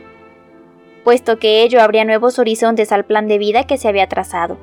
puesto 1.04 1.38
que 1.38 1.62
ello 1.62 1.82
abría 1.82 2.04
nuevos 2.04 2.38
horizontes 2.38 2.92
al 2.92 3.04
plan 3.04 3.28
de 3.28 3.38
vida 3.38 3.64
que 3.64 3.78
se 3.78 3.88
había 3.88 4.08
trazado. 4.08 4.58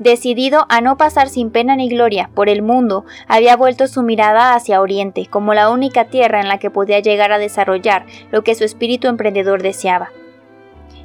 Decidido 0.00 0.64
a 0.70 0.80
no 0.80 0.96
pasar 0.96 1.28
sin 1.28 1.50
pena 1.50 1.76
ni 1.76 1.90
gloria 1.90 2.30
por 2.34 2.48
el 2.48 2.62
mundo, 2.62 3.04
había 3.28 3.54
vuelto 3.54 3.86
su 3.86 4.02
mirada 4.02 4.54
hacia 4.54 4.80
Oriente 4.80 5.26
como 5.26 5.52
la 5.52 5.68
única 5.68 6.06
tierra 6.06 6.40
en 6.40 6.48
la 6.48 6.58
que 6.58 6.70
podía 6.70 7.00
llegar 7.00 7.32
a 7.32 7.38
desarrollar 7.38 8.06
lo 8.30 8.42
que 8.42 8.54
su 8.54 8.64
espíritu 8.64 9.08
emprendedor 9.08 9.62
deseaba. 9.62 10.10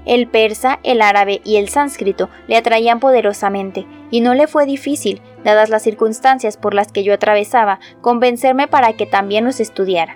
El 0.05 0.27
persa, 0.27 0.79
el 0.83 1.01
árabe 1.01 1.41
y 1.43 1.57
el 1.57 1.67
sánscrito 1.67 2.29
le 2.47 2.55
atraían 2.55 3.01
poderosamente, 3.01 3.85
y 4.11 4.21
no 4.21 4.33
le 4.33 4.47
fue 4.47 4.65
difícil, 4.65 5.21
dadas 5.43 5.69
las 5.69 5.83
circunstancias 5.83 6.55
por 6.55 6.73
las 6.73 6.93
que 6.93 7.03
yo 7.03 7.13
atravesaba, 7.13 7.79
convencerme 7.99 8.67
para 8.67 8.93
que 8.93 9.07
también 9.07 9.43
los 9.43 9.59
estudiara. 9.59 10.15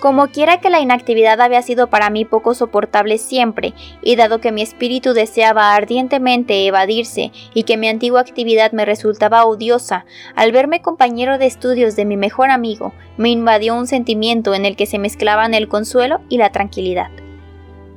Como 0.00 0.28
quiera 0.28 0.60
que 0.60 0.70
la 0.70 0.80
inactividad 0.80 1.42
había 1.42 1.60
sido 1.60 1.88
para 1.88 2.08
mí 2.08 2.24
poco 2.24 2.54
soportable 2.54 3.18
siempre, 3.18 3.74
y 4.02 4.16
dado 4.16 4.40
que 4.40 4.50
mi 4.50 4.62
espíritu 4.62 5.12
deseaba 5.12 5.74
ardientemente 5.74 6.66
evadirse 6.66 7.32
y 7.52 7.64
que 7.64 7.76
mi 7.76 7.86
antigua 7.86 8.22
actividad 8.22 8.72
me 8.72 8.86
resultaba 8.86 9.44
odiosa, 9.44 10.06
al 10.34 10.52
verme 10.52 10.80
compañero 10.80 11.36
de 11.36 11.44
estudios 11.44 11.96
de 11.96 12.06
mi 12.06 12.16
mejor 12.16 12.50
amigo, 12.50 12.94
me 13.18 13.28
invadió 13.28 13.74
un 13.74 13.86
sentimiento 13.86 14.54
en 14.54 14.64
el 14.64 14.74
que 14.74 14.86
se 14.86 14.98
mezclaban 14.98 15.52
el 15.52 15.68
consuelo 15.68 16.20
y 16.30 16.38
la 16.38 16.50
tranquilidad. 16.50 17.10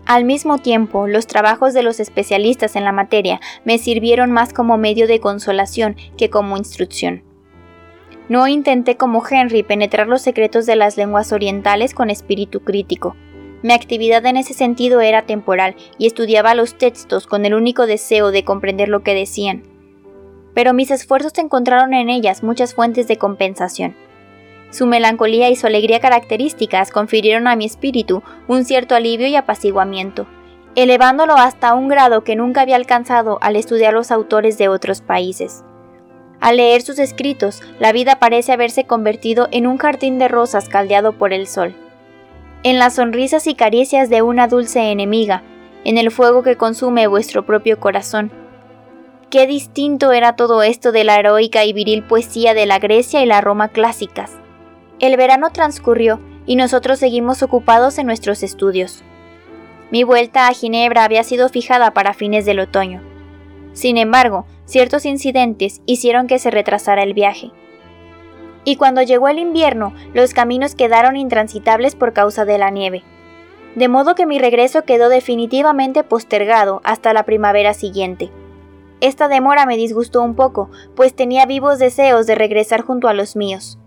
Al 0.06 0.26
mismo 0.26 0.58
tiempo, 0.58 1.08
los 1.08 1.28
trabajos 1.28 1.74
de 1.74 1.84
los 1.84 2.02
especialistas 2.02 2.76
en 2.76 2.84
la 2.84 2.92
materia 2.92 3.40
me 3.64 3.78
sirvieron 3.78 4.34
más 4.34 4.52
como 4.52 4.78
medio 4.78 5.08
de 5.08 5.22
consolación 5.22 5.96
que 6.18 6.30
como 6.30 6.58
instrucción. 6.58 7.24
No 8.30 8.48
intenté 8.48 8.96
como 8.96 9.24
Henry 9.30 9.63
penetrar 9.63 10.08
los 10.08 10.22
secretos 10.22 10.65
de 10.65 10.75
las 10.75 10.96
lenguas 10.98 11.34
orientales 11.34 11.94
con 11.94 12.10
espíritu 12.10 12.62
crítico. 12.62 13.15
Mi 13.63 13.74
actividad 13.74 14.25
en 14.25 14.38
ese 14.38 14.53
sentido 14.53 15.01
era 15.01 15.25
temporal 15.25 15.75
y 15.98 16.08
estudiaba 16.08 16.56
los 16.56 16.77
textos 16.77 17.27
con 17.27 17.46
el 17.46 17.53
único 17.53 17.86
deseo 17.86 18.32
de 18.32 18.44
comprender 18.44 18.89
lo 18.89 19.03
que 19.03 19.13
decían. 19.13 19.63
Pero 20.53 20.74
mis 20.74 20.92
esfuerzos 20.92 21.38
encontraron 21.38 21.94
en 21.94 22.10
ellas 22.10 22.44
muchas 22.44 22.74
fuentes 22.74 23.08
de 23.08 23.18
compensación. 23.18 23.96
Su 24.70 24.86
melancolía 24.86 25.50
y 25.50 25.56
su 25.56 25.68
alegría 25.68 26.00
características 26.00 26.92
confirieron 26.92 27.48
a 27.48 27.56
mi 27.56 27.65
espíritu 27.65 28.24
un 28.48 28.65
cierto 28.65 28.96
alivio 28.96 29.27
y 29.27 29.36
apaciguamiento, 29.36 30.27
elevándolo 30.75 31.36
hasta 31.36 31.74
un 31.74 31.88
grado 31.88 32.24
que 32.24 32.36
nunca 32.36 32.62
había 32.62 32.75
alcanzado 32.75 33.38
al 33.42 33.56
estudiar 33.56 33.94
los 33.94 34.12
autores 34.12 34.58
de 34.58 34.70
otros 34.70 35.01
países. 35.01 35.63
Al 36.44 36.58
leer 36.58 36.82
sus 36.82 37.00
escritos, 37.00 37.62
la 37.80 37.94
vida 37.94 38.20
parece 38.20 38.52
haberse 38.52 38.84
convertido 38.84 39.48
en 39.52 39.66
un 39.66 39.78
jardín 39.78 40.20
de 40.20 40.28
rosas 40.28 40.68
caldeado 40.68 41.14
por 41.14 41.32
el 41.32 41.48
sol. 41.48 41.74
En 42.64 42.80
las 42.80 42.96
sonrisas 42.96 43.48
y 43.48 43.56
caricias 43.56 44.10
de 44.10 44.24
una 44.24 44.50
dulce 44.50 44.92
enemiga, 44.92 45.42
en 45.86 45.98
el 45.98 46.12
fuego 46.12 46.44
que 46.44 46.58
consume 46.58 47.08
vuestro 47.08 47.46
propio 47.46 47.80
corazón. 47.80 48.30
Qué 49.30 49.48
distinto 49.48 50.12
era 50.12 50.36
todo 50.36 50.64
esto 50.64 50.92
de 50.92 51.06
la 51.06 51.18
heroica 51.18 51.64
y 51.64 51.72
viril 51.72 52.04
poesía 52.04 52.54
de 52.54 52.66
la 52.66 52.78
Grecia 52.78 53.24
y 53.24 53.26
la 53.26 53.40
Roma 53.40 53.70
clásicas. 53.70 54.34
El 55.00 55.16
verano 55.16 55.50
transcurrió 55.54 56.20
y 56.46 56.58
nosotros 56.58 57.00
seguimos 57.00 57.42
ocupados 57.42 57.98
en 58.00 58.06
nuestros 58.06 58.44
estudios. 58.44 59.02
Mi 59.92 60.04
vuelta 60.04 60.50
a 60.50 60.54
Ginebra 60.54 61.06
había 61.06 61.24
sido 61.24 61.48
fijada 61.48 61.92
para 61.92 62.14
fines 62.14 62.44
del 62.44 62.60
otoño. 62.60 63.12
Sin 63.74 63.98
embargo, 63.98 64.46
ciertos 64.65 65.06
incidentes 65.06 65.82
hicieron 65.86 66.27
que 66.27 66.39
se 66.39 66.51
retrasara 66.51 67.03
el 67.03 67.13
viaje. 67.13 67.51
Y 68.65 68.77
cuando 68.77 69.01
llegó 69.01 69.27
el 69.27 69.39
invierno, 69.39 69.94
los 70.13 70.34
caminos 70.34 70.75
quedaron 70.75 71.18
intransitables 71.18 71.96
por 71.96 72.13
causa 72.13 72.46
de 72.46 72.58
la 72.58 72.70
nieve. 72.70 73.03
De 73.75 73.88
modo 73.88 74.15
que 74.15 74.25
mi 74.25 74.39
regreso 74.39 74.84
quedó 74.84 75.10
definitivamente 75.10 76.03
postergado 76.03 76.82
hasta 76.84 77.12
la 77.13 77.24
primavera 77.24 77.74
siguiente. 77.74 78.32
Esta 79.01 79.27
demora 79.27 79.65
me 79.65 79.75
disgustó 79.75 80.22
un 80.22 80.36
poco, 80.36 80.70
pues 80.96 81.13
tenía 81.13 81.46
vivos 81.46 81.80
deseos 81.80 82.25
de 82.27 82.36
regresar 82.36 82.82
junto 82.82 83.08
a 83.08 83.13
los 83.13 83.36
míos. 83.36 83.80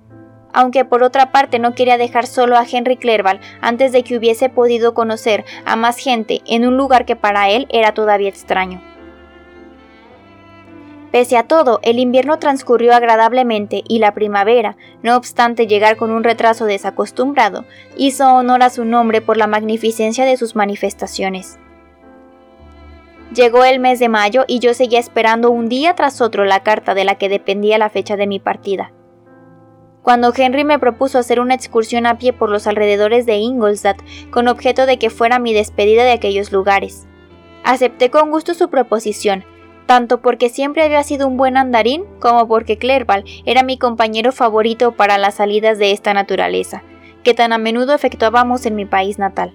Aunque 0.52 0.84
por 0.84 1.02
otra 1.02 1.32
parte 1.32 1.58
no 1.58 1.74
quería 1.74 1.96
dejar 1.96 2.26
solo 2.26 2.56
a 2.56 2.66
Henry 2.70 2.96
Clerval 2.96 3.40
antes 3.60 3.92
de 3.92 4.02
que 4.02 4.16
hubiese 4.16 4.48
podido 4.48 4.92
conocer 4.92 5.44
a 5.64 5.76
más 5.76 5.98
gente 5.98 6.42
en 6.46 6.66
un 6.66 6.76
lugar 6.76 7.06
que 7.06 7.16
para 7.16 7.48
él 7.48 7.66
era 7.70 7.94
todavía 7.94 8.28
extraño. 8.28 8.95
Pese 11.16 11.38
a 11.38 11.44
todo, 11.44 11.80
el 11.82 11.98
invierno 11.98 12.38
transcurrió 12.38 12.94
agradablemente 12.94 13.82
y 13.88 14.00
la 14.00 14.12
primavera, 14.12 14.76
no 15.02 15.16
obstante 15.16 15.66
llegar 15.66 15.96
con 15.96 16.10
un 16.10 16.22
retraso 16.22 16.66
desacostumbrado, 16.66 17.64
hizo 17.96 18.30
honor 18.34 18.62
a 18.62 18.68
su 18.68 18.84
nombre 18.84 19.22
por 19.22 19.38
la 19.38 19.46
magnificencia 19.46 20.26
de 20.26 20.36
sus 20.36 20.54
manifestaciones. 20.54 21.58
Llegó 23.34 23.64
el 23.64 23.80
mes 23.80 23.98
de 23.98 24.10
mayo 24.10 24.44
y 24.46 24.58
yo 24.58 24.74
seguía 24.74 24.98
esperando 24.98 25.50
un 25.50 25.70
día 25.70 25.94
tras 25.94 26.20
otro 26.20 26.44
la 26.44 26.62
carta 26.62 26.92
de 26.92 27.06
la 27.06 27.14
que 27.14 27.30
dependía 27.30 27.78
la 27.78 27.88
fecha 27.88 28.18
de 28.18 28.26
mi 28.26 28.38
partida. 28.38 28.92
Cuando 30.02 30.34
Henry 30.36 30.64
me 30.64 30.78
propuso 30.78 31.18
hacer 31.18 31.40
una 31.40 31.54
excursión 31.54 32.04
a 32.04 32.18
pie 32.18 32.34
por 32.34 32.50
los 32.50 32.66
alrededores 32.66 33.24
de 33.24 33.36
Ingolstadt 33.36 34.02
con 34.28 34.48
objeto 34.48 34.84
de 34.84 34.98
que 34.98 35.08
fuera 35.08 35.38
mi 35.38 35.54
despedida 35.54 36.04
de 36.04 36.12
aquellos 36.12 36.52
lugares, 36.52 37.06
acepté 37.64 38.10
con 38.10 38.30
gusto 38.30 38.52
su 38.52 38.68
proposición, 38.68 39.46
tanto 39.86 40.20
porque 40.20 40.48
siempre 40.48 40.82
había 40.82 41.02
sido 41.02 41.26
un 41.26 41.36
buen 41.36 41.56
andarín 41.56 42.04
como 42.20 42.46
porque 42.46 42.76
Clerval 42.76 43.24
era 43.44 43.62
mi 43.62 43.78
compañero 43.78 44.32
favorito 44.32 44.92
para 44.92 45.16
las 45.16 45.36
salidas 45.36 45.78
de 45.78 45.92
esta 45.92 46.12
naturaleza, 46.12 46.82
que 47.22 47.34
tan 47.34 47.52
a 47.52 47.58
menudo 47.58 47.94
efectuábamos 47.94 48.66
en 48.66 48.76
mi 48.76 48.84
país 48.84 49.18
natal. 49.18 49.54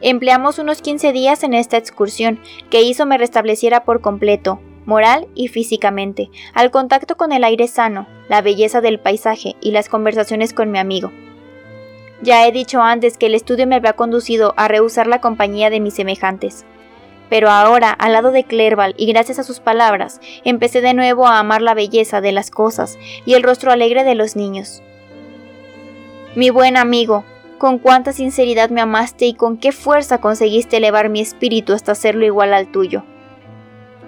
Empleamos 0.00 0.58
unos 0.58 0.80
15 0.80 1.12
días 1.12 1.42
en 1.42 1.54
esta 1.54 1.76
excursión, 1.76 2.38
que 2.70 2.82
hizo 2.82 3.04
me 3.06 3.18
restableciera 3.18 3.84
por 3.84 4.00
completo, 4.00 4.60
moral 4.86 5.26
y 5.34 5.48
físicamente, 5.48 6.30
al 6.54 6.70
contacto 6.70 7.16
con 7.16 7.32
el 7.32 7.42
aire 7.42 7.66
sano, 7.66 8.06
la 8.28 8.42
belleza 8.42 8.80
del 8.80 9.00
paisaje 9.00 9.56
y 9.60 9.72
las 9.72 9.88
conversaciones 9.88 10.52
con 10.52 10.70
mi 10.70 10.78
amigo. 10.78 11.10
Ya 12.22 12.46
he 12.46 12.52
dicho 12.52 12.80
antes 12.80 13.16
que 13.16 13.26
el 13.26 13.34
estudio 13.34 13.66
me 13.66 13.76
había 13.76 13.92
conducido 13.92 14.54
a 14.56 14.66
rehusar 14.66 15.06
la 15.06 15.20
compañía 15.20 15.70
de 15.70 15.80
mis 15.80 15.94
semejantes. 15.94 16.64
Pero 17.28 17.50
ahora, 17.50 17.90
al 17.90 18.12
lado 18.12 18.30
de 18.30 18.44
Clerval 18.44 18.94
y 18.96 19.06
gracias 19.06 19.38
a 19.38 19.44
sus 19.44 19.60
palabras, 19.60 20.20
empecé 20.44 20.80
de 20.80 20.94
nuevo 20.94 21.26
a 21.26 21.38
amar 21.38 21.62
la 21.62 21.74
belleza 21.74 22.20
de 22.20 22.32
las 22.32 22.50
cosas 22.50 22.98
y 23.26 23.34
el 23.34 23.42
rostro 23.42 23.70
alegre 23.70 24.04
de 24.04 24.14
los 24.14 24.36
niños. 24.36 24.82
Mi 26.34 26.50
buen 26.50 26.76
amigo, 26.76 27.24
con 27.58 27.78
cuánta 27.78 28.12
sinceridad 28.12 28.70
me 28.70 28.80
amaste 28.80 29.26
y 29.26 29.34
con 29.34 29.58
qué 29.58 29.72
fuerza 29.72 30.18
conseguiste 30.18 30.76
elevar 30.76 31.08
mi 31.08 31.20
espíritu 31.20 31.72
hasta 31.72 31.92
hacerlo 31.92 32.24
igual 32.24 32.54
al 32.54 32.70
tuyo. 32.70 33.02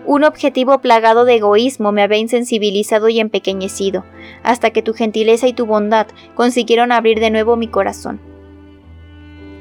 Un 0.07 0.25
objetivo 0.25 0.79
plagado 0.81 1.25
de 1.25 1.37
egoísmo 1.37 1.93
me 1.93 2.03
había 2.03 2.19
insensibilizado 2.19 3.09
y 3.09 3.21
empequeñecido, 3.21 4.05
hasta 4.43 4.71
que 4.71 4.83
tu 4.83 4.95
gentileza 4.95 5.47
y 5.47 5.53
tu 5.53 5.67
bondad 5.67 6.07
consiguieron 6.35 6.91
abrir 6.91 7.21
de 7.21 7.31
nuevo 7.31 7.57
mi 7.57 7.69
corazón. 7.69 8.21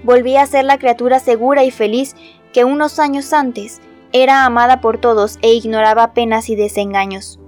Volví 0.04 0.38
a 0.38 0.46
ser 0.46 0.64
la 0.64 0.78
criatura 0.78 1.20
segura 1.20 1.66
y 1.66 1.72
feliz 1.72 2.16
que 2.54 2.64
unos 2.64 3.00
años 3.00 3.34
antes 3.34 3.82
era 4.12 4.46
amada 4.46 4.82
por 4.82 4.98
todos 4.98 5.38
e 5.42 5.54
ignoraba 5.54 6.14
penas 6.14 6.50
y 6.50 6.56
desengaños. 6.56 7.40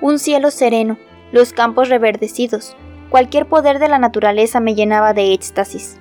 Un 0.00 0.18
cielo 0.18 0.50
sereno, 0.50 0.98
los 1.32 1.52
campos 1.52 1.88
reverdecidos, 1.88 2.76
cualquier 3.10 3.46
poder 3.46 3.78
de 3.78 3.88
la 3.88 3.98
naturaleza 3.98 4.60
me 4.60 4.74
llenaba 4.74 5.12
de 5.12 5.32
éxtasis. 5.32 5.98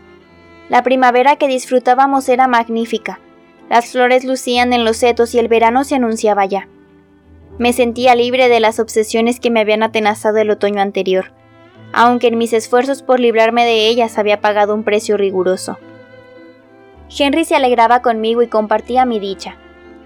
La 0.70 0.84
primavera 0.84 1.36
que 1.36 1.48
disfrutábamos 1.48 2.30
era 2.30 2.48
magnífica, 2.48 3.20
las 3.70 3.92
flores 3.92 4.24
lucían 4.24 4.74
en 4.74 4.86
los 4.86 4.98
setos 4.98 5.34
y 5.34 5.40
el 5.40 5.48
verano 5.48 5.84
se 5.84 5.96
anunciaba 5.96 6.46
ya. 6.46 6.68
Me 7.58 7.74
sentía 7.74 8.16
libre 8.16 8.50
de 8.50 8.60
las 8.60 8.80
obsesiones 8.80 9.40
que 9.40 9.50
me 9.50 9.62
habían 9.62 9.84
atenazado 9.84 10.38
el 10.38 10.50
otoño 10.50 10.82
anterior, 10.82 11.32
aunque 11.92 12.28
en 12.28 12.38
mis 12.38 12.54
esfuerzos 12.54 13.04
por 13.04 13.20
librarme 13.20 13.66
de 13.66 13.88
ellas 13.88 14.18
había 14.18 14.42
pagado 14.42 14.74
un 14.74 14.84
precio 14.84 15.18
riguroso. 15.18 15.78
Henry 17.18 17.46
se 17.46 17.56
alegraba 17.56 18.02
conmigo 18.02 18.42
y 18.42 18.48
compartía 18.48 19.06
mi 19.06 19.20
dicha. 19.20 19.58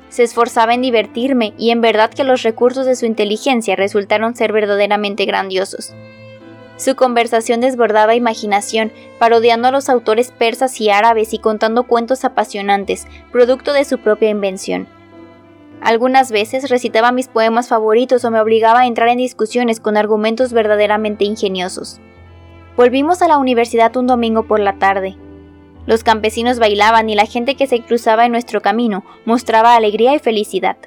Se 0.10 0.24
esforzaba 0.24 0.74
en 0.74 0.82
divertirme 0.82 1.54
y 1.58 1.72
en 1.72 1.82
verdad 1.82 2.10
que 2.10 2.24
los 2.24 2.43
recursos 2.43 2.86
de 2.86 2.96
su 2.96 3.06
inteligencia 3.06 3.76
resultaron 3.76 4.36
ser 4.36 4.52
verdaderamente 4.52 5.26
grandiosos. 5.26 5.93
Su 6.78 6.96
conversación 6.96 7.60
desbordaba 7.60 8.15
imaginación, 8.15 8.91
parodiando 9.20 9.67
a 9.67 9.72
los 9.72 9.89
autores 9.89 10.32
persas 10.32 10.80
y 10.80 10.89
árabes 10.89 11.34
y 11.34 11.39
contando 11.39 11.84
cuentos 11.84 12.24
apasionantes, 12.24 13.08
producto 13.32 13.74
de 13.74 13.84
su 13.84 13.98
propia 13.98 14.30
invención. 14.30 14.88
Algunas 15.82 16.32
veces 16.32 16.70
recitaba 16.70 17.12
mis 17.12 17.28
poemas 17.28 17.67
favoritos 17.67 18.24
o 18.26 18.32
me 18.32 18.39
obligaba 18.39 18.82
a 18.82 18.88
entrar 18.88 19.10
en 19.10 19.17
discusiones 19.17 19.80
con 19.80 19.98
argumentos 19.98 20.54
verdaderamente 20.54 21.26
ingeniosos. 21.26 22.00
Volvimos 22.76 23.22
a 23.22 23.28
la 23.28 23.38
universidad 23.38 23.96
un 23.98 24.08
domingo 24.08 24.43
por 24.43 24.60
la 24.60 24.74
tarde. 24.74 25.17
Los 25.88 26.04
campesinos 26.04 26.60
bailaban 26.60 27.10
y 27.10 27.15
la 27.15 27.26
gente 27.26 27.56
que 27.56 27.65
se 27.65 27.82
cruzaba 27.82 28.26
en 28.26 28.34
nuestro 28.34 28.62
camino 28.62 29.04
mostraba 29.26 29.76
alegría 29.76 30.13
y 30.13 30.19
felicidad. 30.19 30.78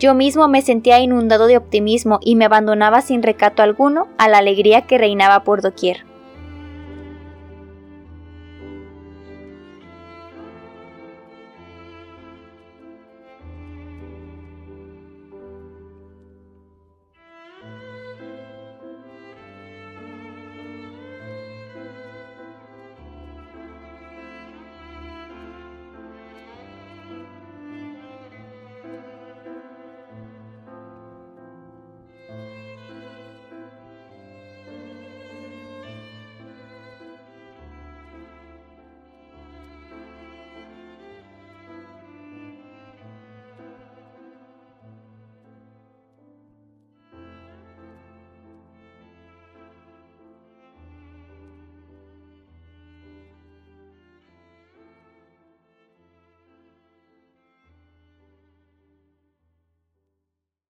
Yo 0.00 0.14
mismo 0.14 0.48
me 0.48 0.62
sentía 0.62 0.98
inundado 0.98 1.46
de 1.46 1.58
optimismo 1.58 2.18
y 2.22 2.34
me 2.34 2.46
abandonaba 2.46 3.02
sin 3.02 3.22
recato 3.22 3.62
alguno 3.62 4.08
a 4.18 4.28
la 4.28 4.38
alegría 4.38 4.86
que 4.86 4.98
reinaba 4.98 5.44
por 5.44 5.62
doquier. 5.62 6.04